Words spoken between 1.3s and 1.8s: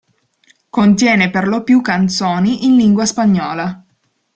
lo più